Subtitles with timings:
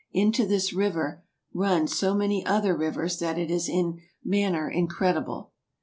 [0.13, 1.21] Into this Riuer
[1.53, 5.51] runne so many other riuers, that it is in maner incredible.